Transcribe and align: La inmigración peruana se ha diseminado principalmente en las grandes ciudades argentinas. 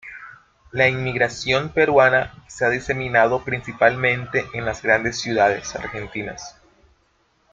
La 0.71 0.87
inmigración 0.89 1.69
peruana 1.69 2.33
se 2.47 2.65
ha 2.65 2.69
diseminado 2.69 3.43
principalmente 3.43 4.47
en 4.55 4.65
las 4.65 4.81
grandes 4.81 5.19
ciudades 5.21 5.75
argentinas. 5.75 6.59